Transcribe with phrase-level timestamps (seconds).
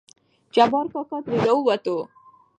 [0.55, 1.97] جبار کاکا ترې راووتو.